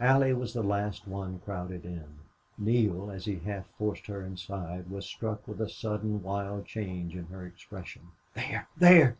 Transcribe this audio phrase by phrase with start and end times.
[0.00, 2.06] Allie was the last one crowded in.
[2.56, 7.26] Neale, as he half forced her inside, was struck with a sudden wild change in
[7.26, 8.00] her expression.
[8.34, 8.66] "There!
[8.78, 9.18] There!"